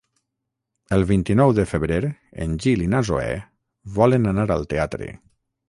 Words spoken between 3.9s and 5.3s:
volen anar al teatre.